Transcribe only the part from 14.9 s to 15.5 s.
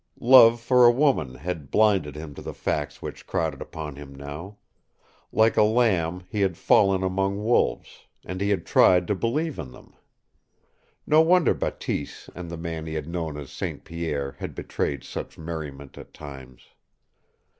such